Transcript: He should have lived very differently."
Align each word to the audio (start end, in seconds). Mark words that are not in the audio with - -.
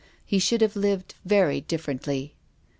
He 0.25 0.39
should 0.39 0.61
have 0.61 0.75
lived 0.75 1.13
very 1.25 1.61
differently." 1.61 2.33